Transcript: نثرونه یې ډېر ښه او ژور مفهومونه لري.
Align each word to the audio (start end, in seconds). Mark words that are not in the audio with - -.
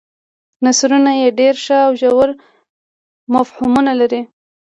نثرونه 0.63 1.11
یې 1.21 1.27
ډېر 1.39 1.55
ښه 1.63 1.77
او 1.85 1.91
ژور 2.01 2.29
مفهومونه 3.33 3.91
لري. 3.99 4.21